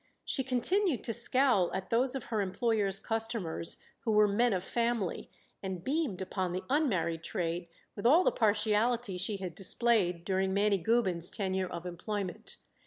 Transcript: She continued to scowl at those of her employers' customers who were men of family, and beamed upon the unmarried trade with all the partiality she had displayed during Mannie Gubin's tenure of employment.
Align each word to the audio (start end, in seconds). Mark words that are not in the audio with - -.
She 0.25 0.43
continued 0.43 1.03
to 1.03 1.13
scowl 1.13 1.71
at 1.75 1.91
those 1.91 2.15
of 2.15 2.23
her 2.33 2.41
employers' 2.41 2.99
customers 2.99 3.77
who 3.99 4.11
were 4.13 4.27
men 4.27 4.51
of 4.51 4.63
family, 4.63 5.29
and 5.61 5.83
beamed 5.83 6.23
upon 6.23 6.53
the 6.53 6.63
unmarried 6.71 7.21
trade 7.23 7.67
with 7.95 8.07
all 8.07 8.23
the 8.23 8.31
partiality 8.31 9.19
she 9.19 9.37
had 9.37 9.53
displayed 9.53 10.25
during 10.25 10.55
Mannie 10.55 10.79
Gubin's 10.79 11.29
tenure 11.29 11.67
of 11.69 11.85
employment. 11.85 12.57